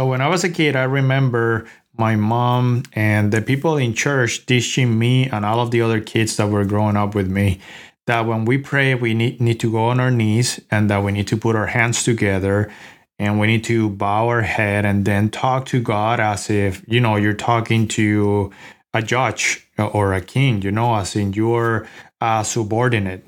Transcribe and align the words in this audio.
So 0.00 0.06
when 0.06 0.22
I 0.22 0.28
was 0.28 0.44
a 0.44 0.48
kid, 0.48 0.76
I 0.76 0.84
remember 0.84 1.66
my 1.98 2.16
mom 2.16 2.84
and 2.94 3.30
the 3.30 3.42
people 3.42 3.76
in 3.76 3.92
church 3.92 4.46
teaching 4.46 4.98
me 4.98 5.28
and 5.28 5.44
all 5.44 5.60
of 5.60 5.72
the 5.72 5.82
other 5.82 6.00
kids 6.00 6.38
that 6.38 6.48
were 6.48 6.64
growing 6.64 6.96
up 6.96 7.14
with 7.14 7.28
me 7.28 7.60
that 8.06 8.24
when 8.24 8.46
we 8.46 8.56
pray, 8.56 8.94
we 8.94 9.12
need, 9.12 9.42
need 9.42 9.60
to 9.60 9.70
go 9.70 9.88
on 9.90 10.00
our 10.00 10.10
knees 10.10 10.58
and 10.70 10.88
that 10.88 11.04
we 11.04 11.12
need 11.12 11.28
to 11.28 11.36
put 11.36 11.54
our 11.54 11.66
hands 11.66 12.02
together 12.02 12.72
and 13.18 13.38
we 13.38 13.46
need 13.46 13.62
to 13.64 13.90
bow 13.90 14.26
our 14.28 14.40
head 14.40 14.86
and 14.86 15.04
then 15.04 15.28
talk 15.28 15.66
to 15.66 15.82
God 15.82 16.18
as 16.18 16.48
if, 16.48 16.82
you 16.88 16.98
know, 16.98 17.16
you're 17.16 17.34
talking 17.34 17.86
to 17.88 18.50
a 18.94 19.02
judge 19.02 19.68
or 19.76 20.14
a 20.14 20.22
king, 20.22 20.62
you 20.62 20.70
know, 20.70 20.94
as 20.94 21.14
in 21.14 21.34
you're 21.34 21.86
a 22.22 22.42
subordinate. 22.42 23.22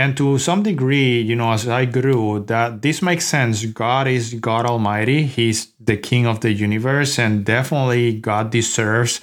And 0.00 0.16
to 0.16 0.38
some 0.38 0.62
degree, 0.62 1.20
you 1.20 1.36
know, 1.36 1.52
as 1.52 1.68
I 1.68 1.84
grew, 1.84 2.42
that 2.46 2.80
this 2.80 3.02
makes 3.02 3.26
sense. 3.26 3.66
God 3.66 4.08
is 4.08 4.32
God 4.32 4.64
Almighty. 4.64 5.24
He's 5.24 5.74
the 5.78 5.98
King 5.98 6.26
of 6.26 6.40
the 6.40 6.52
universe, 6.54 7.18
and 7.18 7.44
definitely 7.44 8.18
God 8.18 8.50
deserves 8.50 9.20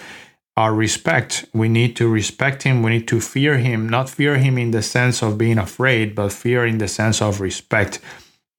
our 0.56 0.76
respect. 0.76 1.46
We 1.52 1.68
need 1.68 1.96
to 1.96 2.08
respect 2.08 2.62
Him. 2.62 2.84
We 2.84 2.92
need 2.92 3.08
to 3.08 3.20
fear 3.20 3.58
Him, 3.58 3.90
not 3.90 4.08
fear 4.08 4.38
Him 4.38 4.60
in 4.60 4.70
the 4.70 4.84
sense 4.84 5.24
of 5.24 5.40
being 5.40 5.58
afraid, 5.58 6.14
but 6.14 6.32
fear 6.32 6.64
in 6.64 6.78
the 6.78 6.88
sense 6.88 7.24
of 7.24 7.42
respect. 7.42 8.00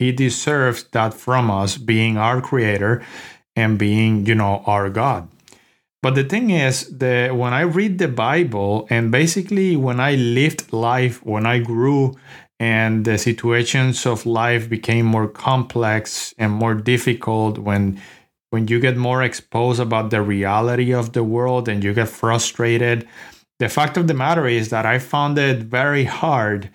He 0.00 0.10
deserves 0.10 0.86
that 0.90 1.14
from 1.14 1.52
us, 1.52 1.76
being 1.76 2.16
our 2.16 2.40
Creator 2.40 3.00
and 3.54 3.78
being, 3.78 4.26
you 4.26 4.34
know, 4.34 4.64
our 4.66 4.90
God. 4.90 5.28
But 6.00 6.14
the 6.14 6.24
thing 6.24 6.50
is 6.50 6.88
that 6.98 7.36
when 7.36 7.52
I 7.52 7.62
read 7.62 7.98
the 7.98 8.08
Bible 8.08 8.86
and 8.88 9.10
basically 9.10 9.76
when 9.76 9.98
I 9.98 10.14
lived 10.14 10.72
life, 10.72 11.24
when 11.24 11.44
I 11.44 11.58
grew 11.58 12.14
and 12.60 13.04
the 13.04 13.18
situations 13.18 14.04
of 14.06 14.26
life 14.26 14.68
became 14.68 15.06
more 15.06 15.28
complex 15.28 16.34
and 16.38 16.52
more 16.52 16.74
difficult 16.74 17.58
when 17.58 18.00
when 18.50 18.66
you 18.66 18.80
get 18.80 18.96
more 18.96 19.22
exposed 19.22 19.78
about 19.78 20.10
the 20.10 20.22
reality 20.22 20.92
of 20.92 21.12
the 21.12 21.22
world 21.22 21.68
and 21.68 21.84
you 21.84 21.94
get 21.94 22.08
frustrated 22.08 23.06
the 23.58 23.68
fact 23.68 23.96
of 23.96 24.08
the 24.08 24.14
matter 24.14 24.46
is 24.46 24.70
that 24.70 24.84
i 24.86 24.98
found 24.98 25.38
it 25.38 25.58
very 25.58 26.04
hard 26.04 26.68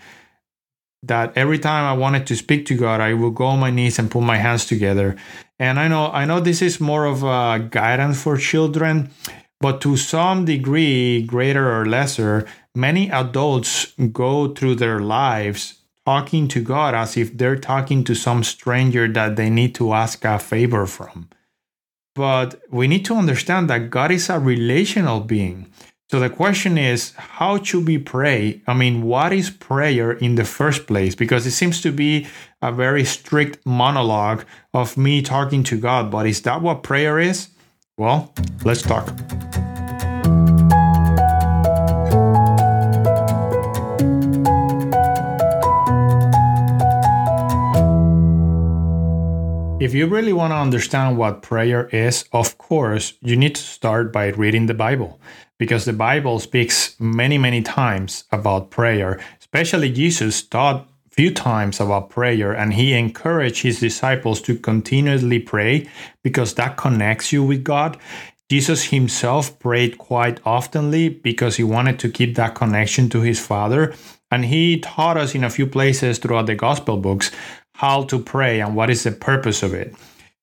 that 1.02 1.34
every 1.36 1.60
time 1.60 1.84
i 1.84 1.94
wanted 1.94 2.26
to 2.26 2.36
speak 2.36 2.66
to 2.66 2.76
god 2.78 3.02
i 3.02 3.14
would 3.14 3.36
go 3.36 3.46
on 3.46 3.60
my 3.60 3.72
knees 3.72 4.00
and 4.00 4.12
put 4.12 4.22
my 4.22 4.38
hands 4.38 4.66
together 4.66 5.16
and 5.64 5.80
I 5.80 5.88
know 5.88 6.12
I 6.12 6.26
know 6.26 6.42
this 6.42 6.62
is 6.62 6.82
more 6.82 7.06
of 7.06 7.24
a 7.24 7.68
guidance 7.70 8.22
for 8.22 8.36
children, 8.36 9.12
but 9.62 9.80
to 9.82 9.96
some 9.96 10.44
degree, 10.44 11.24
greater 11.24 11.72
or 11.74 11.86
lesser, 11.86 12.46
many 12.76 13.10
adults 13.10 13.94
go 14.12 14.54
through 14.54 14.76
their 14.76 15.00
lives 15.00 15.80
talking 16.06 16.50
to 16.50 16.60
God 16.62 16.94
as 16.94 17.16
if 17.16 17.38
they're 17.38 17.56
talking 17.56 18.04
to 18.04 18.14
some 18.14 18.44
stranger 18.44 19.08
that 19.08 19.38
they 19.38 19.50
need 19.50 19.74
to 19.76 19.94
ask 19.94 20.26
a 20.26 20.38
favor 20.38 20.86
from. 20.86 21.30
But 22.14 22.62
we 22.70 22.90
need 22.90 23.06
to 23.06 23.16
understand 23.16 23.70
that 23.70 23.90
God 23.90 24.12
is 24.12 24.30
a 24.30 24.40
relational 24.40 25.22
being. 25.22 25.72
So 26.10 26.20
the 26.20 26.30
question 26.30 26.78
is, 26.78 27.14
how 27.16 27.62
should 27.64 27.88
we 27.88 27.98
pray? 27.98 28.62
I 28.68 28.74
mean, 28.74 29.02
what 29.02 29.34
is 29.34 29.50
prayer 29.50 30.12
in 30.12 30.36
the 30.36 30.46
first 30.46 30.86
place? 30.86 31.16
Because 31.16 31.48
it 31.48 31.52
seems 31.52 31.82
to 31.82 31.92
be 31.92 32.28
a 32.62 32.72
very 32.72 33.04
strict 33.04 33.66
monologue 33.66 34.46
of 34.74 34.96
me 34.96 35.22
talking 35.22 35.64
to 35.64 35.80
God. 35.80 36.12
But 36.12 36.28
is 36.28 36.42
that 36.44 36.62
what 36.62 36.84
prayer 36.84 37.20
is? 37.20 37.50
Well, 37.98 38.34
let's 38.64 38.82
talk. 38.82 39.10
If 49.84 49.94
you 49.94 50.08
really 50.08 50.32
want 50.32 50.52
to 50.52 50.56
understand 50.56 51.18
what 51.18 51.42
prayer 51.42 51.90
is, 51.90 52.24
of 52.32 52.58
course, 52.58 53.16
you 53.20 53.36
need 53.36 53.56
to 53.56 53.62
start 53.62 54.14
by 54.14 54.28
reading 54.28 54.68
the 54.68 54.74
Bible 54.74 55.20
because 55.60 55.84
the 55.84 55.92
Bible 55.92 56.40
speaks 56.40 56.96
many, 57.02 57.38
many 57.38 57.62
times 57.62 58.24
about 58.32 58.72
prayer. 58.72 59.20
Especially 59.42 59.92
Jesus 59.92 60.42
taught 60.42 60.88
few 61.12 61.34
times 61.34 61.82
about 61.82 62.10
prayer 62.10 62.54
and 62.54 62.76
he 62.76 62.94
encouraged 62.94 63.64
his 63.64 63.82
disciples 63.82 64.42
to 64.44 64.58
continuously 64.58 65.40
pray 65.40 65.86
because 66.24 66.54
that 66.54 66.78
connects 66.78 67.34
you 67.34 67.44
with 67.44 67.66
God. 67.66 67.98
Jesus 68.50 68.86
himself 68.86 69.60
prayed 69.60 69.98
quite 69.98 70.42
oftenly 70.46 71.10
because 71.10 71.58
he 71.58 71.64
wanted 71.64 72.00
to 72.00 72.10
keep 72.10 72.36
that 72.36 72.56
connection 72.56 73.10
to 73.10 73.20
his 73.20 73.46
Father. 73.46 73.94
And 74.32 74.46
he 74.46 74.80
taught 74.80 75.18
us 75.18 75.36
in 75.36 75.44
a 75.44 75.50
few 75.50 75.68
places 75.68 76.20
throughout 76.20 76.46
the 76.46 76.56
gospel 76.56 76.96
books 76.96 77.32
how 77.84 78.04
to 78.04 78.18
pray 78.18 78.62
and 78.62 78.76
what 78.76 78.90
is 78.90 79.04
the 79.04 79.12
purpose 79.12 79.62
of 79.62 79.74
it. 79.74 79.94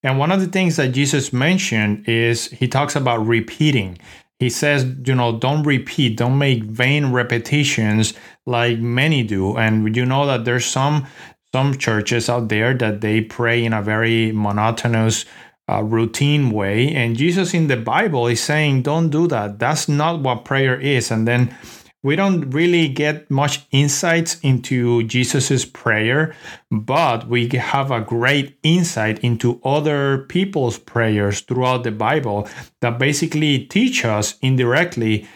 And 0.03 0.19
one 0.19 0.33
of 0.33 0.41
the 0.41 0.47
things 0.47 0.77
that 0.77 0.89
Jesus 0.93 1.33
mentioned 1.33 2.09
is 2.09 2.47
he 2.49 2.69
talks 2.69 2.97
about 2.97 3.27
repeating 3.27 3.99
he 4.41 4.49
says, 4.49 4.87
you 5.05 5.15
know, 5.15 5.39
don't 5.39 5.65
repeat, 5.65 6.17
don't 6.17 6.39
make 6.39 6.65
vain 6.65 7.12
repetitions 7.12 8.15
like 8.47 8.78
many 8.78 9.23
do. 9.23 9.59
And 9.59 9.95
you 9.95 10.06
know 10.06 10.27
that 10.27 10.47
there's 10.47 10.65
some 10.65 11.06
some 11.53 11.77
churches 11.77 12.28
out 12.31 12.49
there 12.49 12.73
that 12.75 13.01
they 13.03 13.21
pray 13.21 13.62
in 13.62 13.75
a 13.75 13.83
very 13.83 14.33
monotonous 14.33 15.27
uh, 15.69 15.83
routine 15.83 16.51
way 16.51 16.93
and 16.95 17.17
jesus 17.17 17.55
in 17.55 17.67
the 17.69 17.77
bible 17.77 18.27
is 18.27 18.41
saying 18.41 18.83
don't 18.83 19.11
do 19.11 19.27
that 19.27 19.59
that's 19.59 19.89
not 19.89 20.21
what 20.21 20.45
prayer 20.45 20.81
is 20.81 21.11
and 21.11 21.28
then 21.28 21.55
we 22.03 22.16
don't 22.16 22.50
really 22.50 22.88
get 22.88 23.31
much 23.31 23.66
insights 23.71 24.41
into 24.41 25.03
Jesus's 25.03 25.65
prayer, 25.65 26.34
but 26.71 27.28
we 27.28 27.49
have 27.49 27.91
a 27.91 28.00
great 28.00 28.59
insight 28.62 29.19
into 29.19 29.61
other 29.65 30.19
people's 30.28 30.78
prayers 30.78 31.43
throughout 31.43 31.84
the 31.84 31.91
Bible 31.91 32.49
that 32.81 32.99
basically 32.99 33.66
teach 33.66 34.05
us 34.05 34.39
indirectly 34.41 35.28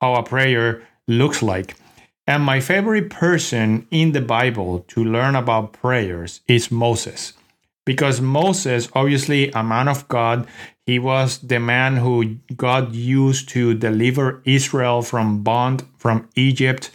how 0.00 0.14
a 0.14 0.22
prayer 0.22 0.82
looks 1.08 1.42
like. 1.42 1.74
And 2.26 2.44
my 2.44 2.60
favorite 2.60 3.10
person 3.10 3.88
in 3.90 4.12
the 4.12 4.20
Bible 4.20 4.80
to 4.88 5.04
learn 5.04 5.34
about 5.34 5.72
prayers 5.72 6.40
is 6.46 6.70
Moses. 6.70 7.32
Because 7.84 8.20
Moses, 8.20 8.88
obviously 8.94 9.50
a 9.50 9.62
man 9.62 9.88
of 9.88 10.06
God, 10.08 10.46
he 10.86 10.98
was 10.98 11.38
the 11.38 11.58
man 11.58 11.96
who 11.96 12.36
God 12.56 12.94
used 12.94 13.48
to 13.50 13.74
deliver 13.74 14.42
Israel 14.44 15.02
from 15.02 15.42
bond 15.42 15.84
from 15.96 16.28
Egypt. 16.36 16.90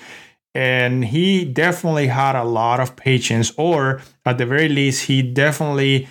And 0.54 1.06
he 1.06 1.46
definitely 1.46 2.08
had 2.08 2.36
a 2.36 2.44
lot 2.44 2.80
of 2.80 2.96
patience, 2.96 3.52
or 3.58 4.02
at 4.26 4.38
the 4.38 4.46
very 4.46 4.70
least, 4.70 5.06
he 5.06 5.22
definitely, 5.22 6.08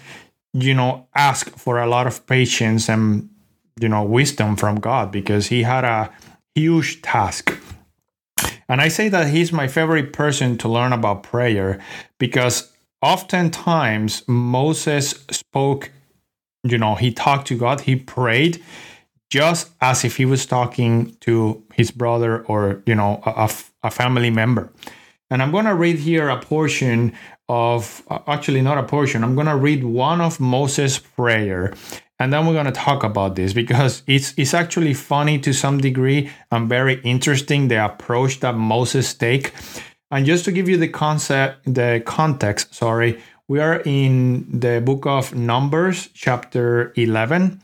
you 0.53 0.75
know, 0.75 1.09
asked 1.15 1.59
for 1.59 1.79
a 1.79 1.87
lot 1.87 2.07
of 2.07 2.27
patience 2.27 2.89
and, 2.89 3.29
you 3.81 3.89
know, 3.89 4.05
wisdom 4.05 4.57
from 4.57 4.77
God 4.77 5.11
because 5.11 5.49
he 5.49 5.65
had 5.65 5.85
a 5.85 6.13
huge 6.55 7.03
task. 7.03 7.59
And 8.69 8.81
I 8.81 8.89
say 8.89 9.09
that 9.09 9.29
he's 9.29 9.53
my 9.53 9.69
favorite 9.69 10.13
person 10.13 10.59
to 10.59 10.69
learn 10.69 10.93
about 10.93 11.23
prayer 11.23 11.81
because 12.19 12.73
oftentimes 13.03 14.23
Moses 14.27 15.25
spoke 15.31 15.91
you 16.71 16.79
know, 16.79 16.95
he 16.95 17.13
talked 17.13 17.49
to 17.49 17.57
God, 17.57 17.83
he 17.83 17.97
prayed 17.97 18.63
just 19.31 19.71
as 19.81 20.05
if 20.05 20.17
he 20.17 20.25
was 20.25 20.47
talking 20.47 21.17
to 21.21 21.63
his 21.75 21.91
brother 21.91 22.45
or, 22.45 22.83
you 22.87 22.95
know, 22.95 23.21
a, 23.25 23.51
a 23.83 23.91
family 23.91 24.31
member. 24.31 24.73
And 25.31 25.43
I'm 25.43 25.51
going 25.51 25.65
to 25.65 25.75
read 25.75 25.99
here 25.99 26.29
a 26.29 26.41
portion 26.41 27.13
of, 27.49 28.03
actually, 28.29 28.63
not 28.63 28.79
a 28.79 28.85
portion, 28.85 29.25
I'm 29.25 29.35
going 29.35 29.49
to 29.49 29.57
read 29.57 29.83
one 29.85 30.21
of 30.21 30.39
Moses' 30.39 30.99
prayer. 30.99 31.75
And 32.19 32.33
then 32.33 32.47
we're 32.47 32.55
going 32.55 32.67
to 32.67 32.73
talk 32.73 33.03
about 33.03 33.35
this 33.35 33.53
because 33.53 34.03
it's, 34.07 34.33
it's 34.37 34.55
actually 34.55 34.95
funny 34.95 35.39
to 35.41 35.53
some 35.53 35.79
degree 35.79 36.31
and 36.51 36.69
very 36.69 37.01
interesting 37.03 37.69
the 37.69 37.85
approach 37.85 38.41
that 38.41 38.55
Moses 38.55 39.13
take. 39.13 39.53
And 40.11 40.25
just 40.25 40.45
to 40.45 40.53
give 40.53 40.69
you 40.69 40.77
the 40.77 40.89
concept, 40.89 41.65
the 41.65 42.01
context, 42.07 42.75
sorry, 42.75 43.21
we 43.49 43.59
are 43.59 43.83
in 43.85 44.61
the 44.61 44.81
book 44.81 45.05
of 45.05 45.35
Numbers, 45.35 46.09
chapter 46.15 46.93
11. 46.95 47.61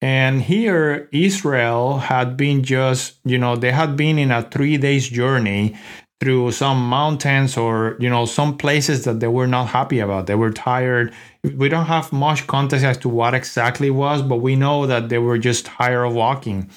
And 0.00 0.40
here, 0.40 1.08
Israel 1.12 1.98
had 1.98 2.36
been 2.36 2.62
just, 2.62 3.18
you 3.24 3.36
know, 3.36 3.56
they 3.56 3.72
had 3.72 3.94
been 3.96 4.18
in 4.18 4.30
a 4.30 4.42
three 4.42 4.78
days 4.78 5.06
journey 5.06 5.76
through 6.18 6.52
some 6.52 6.78
mountains 6.82 7.58
or, 7.58 7.96
you 8.00 8.08
know, 8.08 8.24
some 8.24 8.56
places 8.56 9.04
that 9.04 9.20
they 9.20 9.28
were 9.28 9.46
not 9.46 9.66
happy 9.66 9.98
about. 9.98 10.26
They 10.26 10.34
were 10.34 10.50
tired. 10.50 11.12
We 11.44 11.68
don't 11.68 11.86
have 11.86 12.10
much 12.10 12.46
context 12.46 12.86
as 12.86 12.96
to 12.98 13.10
what 13.10 13.34
exactly 13.34 13.90
was, 13.90 14.22
but 14.22 14.36
we 14.36 14.56
know 14.56 14.86
that 14.86 15.10
they 15.10 15.18
were 15.18 15.36
just 15.36 15.66
tired 15.66 16.04
of 16.04 16.14
walking. 16.14 16.70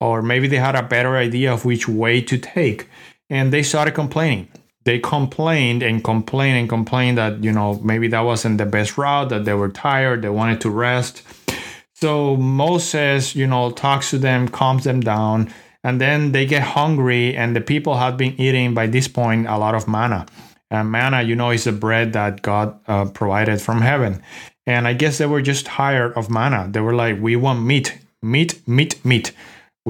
Or 0.00 0.22
maybe 0.22 0.48
they 0.48 0.56
had 0.56 0.74
a 0.74 0.82
better 0.82 1.16
idea 1.16 1.52
of 1.52 1.64
which 1.64 1.88
way 1.88 2.20
to 2.22 2.36
take. 2.36 2.88
And 3.30 3.52
they 3.52 3.62
started 3.62 3.94
complaining 3.94 4.48
they 4.84 4.98
complained 4.98 5.82
and 5.82 6.02
complained 6.02 6.58
and 6.58 6.68
complained 6.68 7.18
that 7.18 7.44
you 7.44 7.52
know 7.52 7.78
maybe 7.84 8.08
that 8.08 8.20
wasn't 8.20 8.58
the 8.58 8.66
best 8.66 8.96
route 8.98 9.28
that 9.28 9.44
they 9.44 9.54
were 9.54 9.68
tired 9.68 10.22
they 10.22 10.28
wanted 10.28 10.60
to 10.60 10.70
rest 10.70 11.22
so 11.92 12.36
moses 12.36 13.34
you 13.36 13.46
know 13.46 13.70
talks 13.70 14.10
to 14.10 14.18
them 14.18 14.48
calms 14.48 14.84
them 14.84 15.00
down 15.00 15.52
and 15.84 16.00
then 16.00 16.32
they 16.32 16.46
get 16.46 16.62
hungry 16.62 17.36
and 17.36 17.54
the 17.54 17.60
people 17.60 17.96
had 17.96 18.16
been 18.16 18.34
eating 18.40 18.74
by 18.74 18.86
this 18.86 19.08
point 19.08 19.46
a 19.46 19.58
lot 19.58 19.74
of 19.74 19.86
manna 19.88 20.26
And 20.70 20.90
manna, 20.90 21.22
you 21.22 21.36
know, 21.36 21.50
is 21.50 21.64
the 21.64 21.72
bread 21.72 22.12
that 22.14 22.42
God 22.42 22.78
uh, 22.86 23.06
provided 23.06 23.60
from 23.60 23.80
heaven. 23.82 24.22
And 24.66 24.86
I 24.86 24.94
guess 24.94 25.18
they 25.18 25.26
were 25.26 25.42
just 25.42 25.66
tired 25.66 26.12
of 26.16 26.30
manna. 26.30 26.68
They 26.70 26.80
were 26.80 26.94
like, 26.94 27.20
we 27.20 27.36
want 27.36 27.62
meat, 27.64 27.98
meat, 28.22 28.60
meat, 28.68 29.04
meat. 29.04 29.32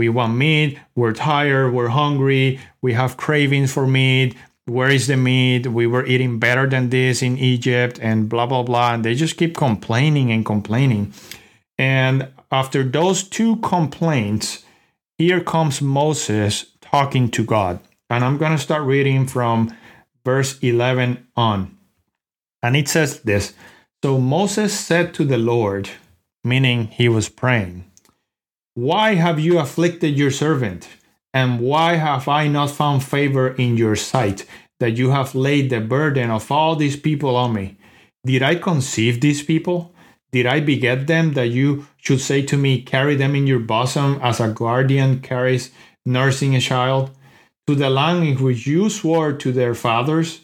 We 0.00 0.08
want 0.08 0.34
meat. 0.34 0.78
We're 0.94 1.12
tired. 1.12 1.74
We're 1.74 1.88
hungry. 1.88 2.58
We 2.80 2.94
have 2.94 3.18
cravings 3.18 3.70
for 3.70 3.86
meat. 3.86 4.34
Where 4.64 4.88
is 4.88 5.08
the 5.08 5.18
meat? 5.18 5.66
We 5.66 5.86
were 5.86 6.06
eating 6.06 6.38
better 6.38 6.66
than 6.66 6.88
this 6.88 7.20
in 7.20 7.36
Egypt 7.36 7.98
and 8.00 8.26
blah, 8.26 8.46
blah, 8.46 8.62
blah. 8.62 8.94
And 8.94 9.04
they 9.04 9.14
just 9.14 9.36
keep 9.36 9.54
complaining 9.58 10.32
and 10.32 10.46
complaining. 10.46 11.12
And 11.76 12.30
after 12.50 12.82
those 12.82 13.22
two 13.22 13.56
complaints, 13.56 14.64
here 15.18 15.42
comes 15.42 15.82
Moses 15.82 16.64
talking 16.80 17.30
to 17.32 17.44
God. 17.44 17.78
And 18.08 18.24
I'm 18.24 18.38
going 18.38 18.52
to 18.52 18.66
start 18.68 18.84
reading 18.84 19.26
from 19.26 19.76
verse 20.24 20.58
11 20.60 21.26
on. 21.36 21.76
And 22.62 22.74
it 22.74 22.88
says 22.88 23.20
this 23.20 23.52
So 24.02 24.18
Moses 24.18 24.72
said 24.72 25.12
to 25.12 25.26
the 25.26 25.36
Lord, 25.36 25.90
meaning 26.42 26.86
he 26.86 27.10
was 27.10 27.28
praying, 27.28 27.89
Why 28.80 29.16
have 29.16 29.38
you 29.38 29.58
afflicted 29.58 30.16
your 30.16 30.30
servant? 30.30 30.88
And 31.34 31.60
why 31.60 31.96
have 31.96 32.28
I 32.28 32.48
not 32.48 32.70
found 32.70 33.04
favor 33.04 33.48
in 33.48 33.76
your 33.76 33.94
sight, 33.94 34.46
that 34.78 34.96
you 34.96 35.10
have 35.10 35.34
laid 35.34 35.68
the 35.68 35.82
burden 35.82 36.30
of 36.30 36.50
all 36.50 36.76
these 36.76 36.96
people 36.96 37.36
on 37.36 37.52
me? 37.52 37.76
Did 38.24 38.42
I 38.42 38.54
conceive 38.54 39.20
these 39.20 39.42
people? 39.42 39.92
Did 40.32 40.46
I 40.46 40.60
beget 40.60 41.08
them 41.08 41.34
that 41.34 41.48
you 41.48 41.88
should 41.98 42.22
say 42.22 42.40
to 42.46 42.56
me, 42.56 42.80
Carry 42.80 43.16
them 43.16 43.34
in 43.34 43.46
your 43.46 43.58
bosom 43.58 44.18
as 44.22 44.40
a 44.40 44.48
guardian 44.48 45.20
carries 45.20 45.72
nursing 46.06 46.56
a 46.56 46.60
child? 46.60 47.10
To 47.66 47.74
the 47.74 47.90
land 47.90 48.24
in 48.24 48.42
which 48.42 48.66
you 48.66 48.88
swore 48.88 49.34
to 49.34 49.52
their 49.52 49.74
fathers, 49.74 50.40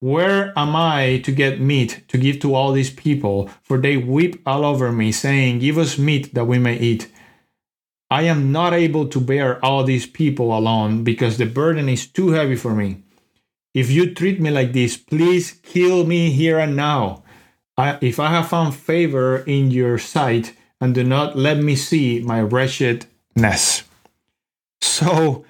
Where 0.00 0.52
am 0.58 0.74
I 0.74 1.18
to 1.18 1.30
get 1.30 1.60
meat 1.60 2.02
to 2.08 2.18
give 2.18 2.40
to 2.40 2.56
all 2.56 2.72
these 2.72 2.90
people? 2.90 3.48
For 3.62 3.78
they 3.78 3.96
weep 3.96 4.42
all 4.44 4.64
over 4.64 4.90
me, 4.90 5.12
saying, 5.12 5.60
Give 5.60 5.78
us 5.78 5.96
meat 5.96 6.34
that 6.34 6.48
we 6.48 6.58
may 6.58 6.76
eat. 6.76 7.12
I 8.10 8.22
am 8.22 8.52
not 8.52 8.72
able 8.72 9.08
to 9.08 9.20
bear 9.20 9.62
all 9.64 9.84
these 9.84 10.06
people 10.06 10.56
alone 10.56 11.04
because 11.04 11.36
the 11.36 11.46
burden 11.46 11.88
is 11.88 12.06
too 12.06 12.30
heavy 12.30 12.56
for 12.56 12.74
me. 12.74 13.02
If 13.74 13.90
you 13.90 14.14
treat 14.14 14.40
me 14.40 14.50
like 14.50 14.72
this, 14.72 14.96
please 14.96 15.52
kill 15.52 16.06
me 16.06 16.30
here 16.30 16.58
and 16.58 16.74
now. 16.74 17.22
I, 17.76 17.98
if 18.00 18.18
I 18.18 18.30
have 18.30 18.48
found 18.48 18.74
favor 18.74 19.38
in 19.38 19.70
your 19.70 19.98
sight, 19.98 20.54
and 20.80 20.94
do 20.94 21.04
not 21.04 21.36
let 21.36 21.58
me 21.58 21.76
see 21.76 22.20
my 22.20 22.40
wretchedness. 22.40 23.82
So, 24.80 25.44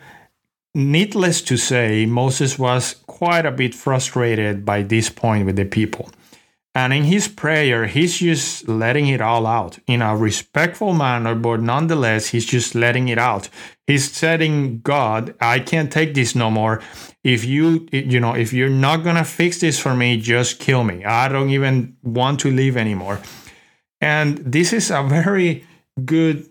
needless 0.74 1.42
to 1.42 1.56
say, 1.56 2.06
Moses 2.06 2.58
was 2.58 2.96
quite 3.06 3.46
a 3.46 3.52
bit 3.52 3.74
frustrated 3.74 4.64
by 4.64 4.82
this 4.82 5.10
point 5.10 5.46
with 5.46 5.56
the 5.56 5.64
people. 5.64 6.10
And 6.78 6.92
in 6.92 7.02
his 7.02 7.26
prayer, 7.26 7.86
he's 7.86 8.18
just 8.18 8.68
letting 8.68 9.08
it 9.08 9.20
all 9.20 9.48
out 9.48 9.80
in 9.88 10.00
a 10.00 10.16
respectful 10.16 10.94
manner, 10.94 11.34
but 11.34 11.60
nonetheless, 11.60 12.28
he's 12.28 12.46
just 12.46 12.76
letting 12.76 13.08
it 13.08 13.18
out. 13.18 13.48
He's 13.88 14.12
saying, 14.12 14.82
God, 14.82 15.34
I 15.40 15.58
can't 15.58 15.90
take 15.90 16.14
this 16.14 16.36
no 16.36 16.52
more. 16.52 16.80
If 17.24 17.44
you, 17.44 17.88
you 17.90 18.20
know, 18.20 18.36
if 18.36 18.52
you're 18.52 18.70
not 18.70 19.02
going 19.02 19.16
to 19.16 19.24
fix 19.24 19.58
this 19.58 19.76
for 19.80 19.96
me, 19.96 20.20
just 20.20 20.60
kill 20.60 20.84
me. 20.84 21.04
I 21.04 21.26
don't 21.26 21.50
even 21.50 21.96
want 22.04 22.38
to 22.40 22.50
live 22.52 22.76
anymore. 22.76 23.18
And 24.00 24.38
this 24.38 24.72
is 24.72 24.92
a 24.92 25.02
very 25.02 25.66
good, 26.04 26.48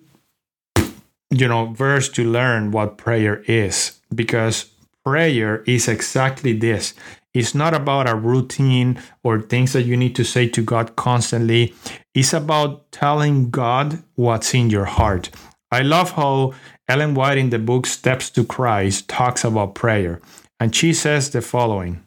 you 1.29 1.47
know, 1.47 1.67
verse 1.67 2.09
to 2.09 2.29
learn 2.29 2.71
what 2.71 2.97
prayer 2.97 3.43
is 3.47 4.01
because 4.13 4.65
prayer 5.05 5.63
is 5.63 5.87
exactly 5.87 6.51
this 6.51 6.95
it's 7.37 7.53
not 7.53 7.75
about 7.75 8.09
a 8.09 8.15
routine 8.15 8.99
or 9.23 9.39
things 9.39 9.73
that 9.73 9.83
you 9.83 9.95
need 9.95 10.15
to 10.15 10.23
say 10.23 10.47
to 10.49 10.63
God 10.63 10.95
constantly. 10.95 11.75
It's 12.15 12.33
about 12.33 12.91
telling 12.91 13.51
God 13.51 14.01
what's 14.15 14.55
in 14.55 14.71
your 14.71 14.85
heart. 14.85 15.29
I 15.71 15.81
love 15.83 16.13
how 16.13 16.53
Ellen 16.89 17.13
White 17.13 17.37
in 17.37 17.51
the 17.51 17.59
book 17.59 17.85
Steps 17.85 18.31
to 18.31 18.43
Christ 18.43 19.07
talks 19.07 19.43
about 19.43 19.75
prayer. 19.75 20.19
And 20.59 20.73
she 20.75 20.93
says 20.93 21.29
the 21.29 21.41
following 21.41 22.03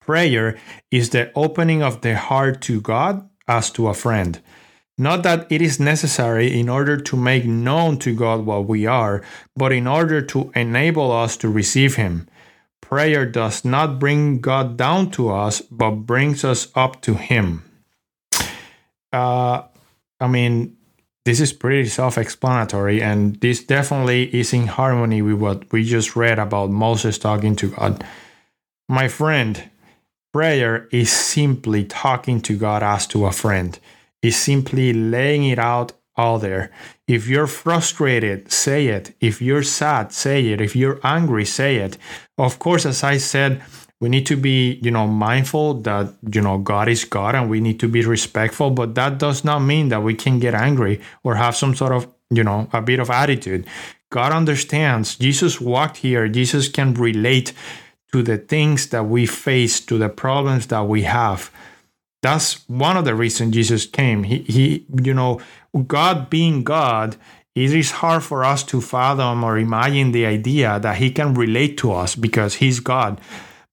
Prayer 0.00 0.56
is 0.92 1.10
the 1.10 1.32
opening 1.34 1.82
of 1.82 2.02
the 2.02 2.16
heart 2.16 2.60
to 2.62 2.80
God 2.80 3.28
as 3.48 3.70
to 3.72 3.88
a 3.88 3.94
friend. 3.94 4.40
Not 4.96 5.24
that 5.24 5.50
it 5.50 5.60
is 5.60 5.80
necessary 5.80 6.56
in 6.56 6.68
order 6.68 6.96
to 6.98 7.16
make 7.16 7.46
known 7.46 7.98
to 8.00 8.14
God 8.14 8.46
what 8.46 8.68
we 8.68 8.86
are, 8.86 9.22
but 9.56 9.72
in 9.72 9.86
order 9.86 10.20
to 10.22 10.52
enable 10.54 11.10
us 11.10 11.36
to 11.38 11.48
receive 11.48 11.96
Him 11.96 12.28
prayer 12.90 13.24
does 13.24 13.64
not 13.64 14.00
bring 14.00 14.40
God 14.40 14.76
down 14.76 15.12
to 15.12 15.30
us, 15.30 15.60
but 15.60 15.92
brings 16.10 16.44
us 16.44 16.66
up 16.74 17.00
to 17.02 17.14
Him. 17.14 17.62
Uh, 19.12 19.62
I 20.18 20.26
mean, 20.26 20.76
this 21.24 21.40
is 21.40 21.52
pretty 21.52 21.88
self 21.88 22.18
explanatory, 22.18 23.00
and 23.00 23.36
this 23.36 23.62
definitely 23.62 24.34
is 24.34 24.52
in 24.52 24.66
harmony 24.66 25.22
with 25.22 25.38
what 25.38 25.72
we 25.72 25.84
just 25.84 26.16
read 26.16 26.40
about 26.40 26.70
Moses 26.70 27.16
talking 27.16 27.54
to 27.56 27.70
God. 27.70 28.04
My 28.88 29.06
friend, 29.06 29.70
prayer 30.32 30.88
is 30.90 31.12
simply 31.12 31.84
talking 31.84 32.40
to 32.42 32.58
God 32.58 32.82
as 32.82 33.06
to 33.08 33.24
a 33.26 33.32
friend, 33.32 33.78
is 34.20 34.36
simply 34.36 34.92
laying 34.92 35.44
it 35.44 35.60
out 35.60 35.92
all 36.20 36.38
there. 36.38 36.70
If 37.06 37.26
you're 37.26 37.46
frustrated, 37.46 38.52
say 38.52 38.88
it. 38.88 39.14
If 39.20 39.40
you're 39.42 39.62
sad, 39.62 40.12
say 40.12 40.38
it. 40.52 40.60
If 40.60 40.76
you're 40.76 41.00
angry, 41.02 41.44
say 41.44 41.76
it. 41.76 41.98
Of 42.36 42.58
course, 42.58 42.84
as 42.86 43.02
I 43.02 43.16
said, 43.18 43.62
we 44.00 44.08
need 44.08 44.26
to 44.26 44.36
be, 44.36 44.78
you 44.82 44.90
know, 44.90 45.06
mindful 45.06 45.74
that, 45.82 46.14
you 46.32 46.40
know, 46.40 46.58
God 46.58 46.88
is 46.88 47.04
God 47.04 47.34
and 47.34 47.50
we 47.50 47.60
need 47.60 47.78
to 47.80 47.88
be 47.88 48.04
respectful, 48.04 48.70
but 48.70 48.94
that 48.94 49.18
does 49.18 49.44
not 49.44 49.60
mean 49.60 49.88
that 49.88 50.02
we 50.02 50.14
can 50.14 50.38
get 50.38 50.54
angry 50.54 51.00
or 51.22 51.34
have 51.34 51.54
some 51.54 51.74
sort 51.74 51.92
of, 51.92 52.06
you 52.30 52.44
know, 52.44 52.68
a 52.72 52.80
bit 52.80 53.00
of 53.00 53.10
attitude. 53.10 53.66
God 54.10 54.32
understands. 54.32 55.16
Jesus 55.16 55.60
walked 55.60 55.98
here. 55.98 56.28
Jesus 56.28 56.68
can 56.68 56.94
relate 56.94 57.52
to 58.12 58.22
the 58.22 58.38
things 58.38 58.88
that 58.88 59.04
we 59.04 59.26
face, 59.26 59.80
to 59.80 59.98
the 59.98 60.08
problems 60.08 60.66
that 60.68 60.86
we 60.86 61.02
have. 61.02 61.50
That's 62.22 62.68
one 62.68 62.96
of 62.96 63.04
the 63.04 63.14
reasons 63.14 63.54
Jesus 63.54 63.86
came. 63.86 64.24
He, 64.24 64.38
he, 64.40 64.86
you 65.02 65.14
know, 65.14 65.40
God 65.86 66.28
being 66.28 66.64
God, 66.64 67.16
it 67.54 67.72
is 67.72 67.90
hard 67.90 68.22
for 68.22 68.44
us 68.44 68.62
to 68.64 68.80
fathom 68.80 69.42
or 69.42 69.58
imagine 69.58 70.12
the 70.12 70.26
idea 70.26 70.78
that 70.80 70.96
He 70.96 71.10
can 71.10 71.34
relate 71.34 71.78
to 71.78 71.92
us 71.92 72.14
because 72.14 72.54
He's 72.54 72.80
God. 72.80 73.20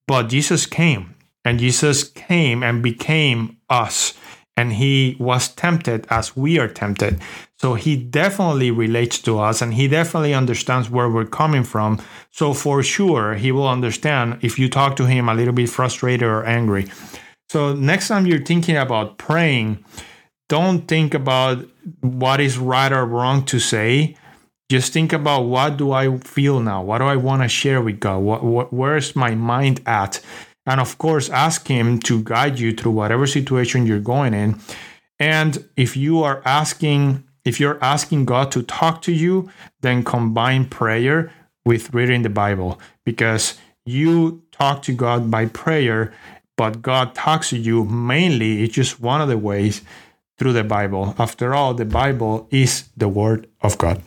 But 0.08 0.30
Jesus 0.30 0.66
came, 0.66 1.16
and 1.44 1.60
Jesus 1.60 2.04
came 2.04 2.64
and 2.64 2.82
became 2.82 3.58
us, 3.70 4.14
and 4.56 4.74
He 4.74 5.18
was 5.20 5.50
tempted 5.50 6.08
as 6.10 6.36
we 6.36 6.58
are 6.58 6.68
tempted. 6.68 7.20
So 7.60 7.74
He 7.74 7.98
definitely 7.98 8.72
relates 8.72 9.20
to 9.24 9.40
us, 9.40 9.62
and 9.62 9.74
He 9.74 9.88
definitely 9.88 10.34
understands 10.34 10.90
where 10.90 11.10
we're 11.10 11.26
coming 11.26 11.64
from. 11.64 12.02
So 12.32 12.54
for 12.54 12.82
sure, 12.82 13.36
He 13.36 13.52
will 13.52 13.68
understand 13.68 14.40
if 14.42 14.58
you 14.58 14.70
talk 14.70 14.96
to 14.96 15.06
Him 15.06 15.28
a 15.28 15.36
little 15.36 15.54
bit 15.54 15.70
frustrated 15.70 16.28
or 16.28 16.46
angry. 16.46 16.88
So 17.50 17.74
next 17.74 18.10
time 18.10 18.26
you're 18.26 18.44
thinking 18.44 18.76
about 18.76 19.18
praying, 19.18 19.84
don't 20.50 20.88
think 20.88 21.14
about 21.14 21.66
what 22.02 22.40
is 22.40 22.58
right 22.58 22.92
or 22.92 23.06
wrong 23.06 23.46
to 23.46 23.60
say. 23.60 24.18
Just 24.70 24.92
think 24.92 25.14
about 25.14 25.44
what 25.44 25.78
do 25.78 25.92
I 25.92 26.18
feel 26.18 26.60
now? 26.60 26.84
What 26.84 26.98
do 26.98 27.06
I 27.06 27.16
want 27.16 27.42
to 27.42 27.48
share 27.48 27.82
with 27.82 28.00
God? 28.00 28.20
What, 28.20 28.44
what, 28.44 28.74
where's 28.74 29.16
my 29.16 29.34
mind 29.34 29.82
at? 29.86 30.20
And 30.66 30.82
of 30.82 30.98
course, 30.98 31.30
ask 31.30 31.68
Him 31.68 32.00
to 32.02 32.22
guide 32.22 32.60
you 32.60 32.74
through 32.74 32.92
whatever 32.92 33.26
situation 33.28 33.86
you're 33.86 34.00
going 34.00 34.34
in. 34.34 34.60
And 35.20 35.66
if 35.78 35.96
you 35.96 36.22
are 36.24 36.42
asking, 36.44 37.24
if 37.46 37.62
you're 37.62 37.82
asking 37.82 38.26
God 38.26 38.52
to 38.52 38.64
talk 38.64 39.02
to 39.04 39.14
you, 39.14 39.50
then 39.82 40.04
combine 40.04 40.66
prayer 40.66 41.32
with 41.66 41.94
reading 41.94 42.24
the 42.24 42.30
Bible 42.30 42.80
because 43.06 43.58
you 43.86 44.44
talk 44.52 44.82
to 44.84 44.94
God 44.94 45.32
by 45.32 45.46
prayer 45.46 46.14
but 46.58 46.82
God 46.82 47.16
talks 47.16 47.52
to 47.52 47.58
you 47.58 47.86
mainly, 47.86 48.64
it's 48.64 48.74
just 48.74 49.00
one 49.00 49.22
of 49.22 49.30
the 49.30 49.38
ways 49.38 49.82
through 50.38 50.54
the 50.54 50.64
Bible. 50.64 51.16
After 51.18 51.54
all, 51.54 51.74
the 51.74 51.86
Bible 51.86 52.48
is 52.52 52.90
the 52.98 53.08
Word 53.08 53.48
of 53.62 53.78
God. 53.78 54.02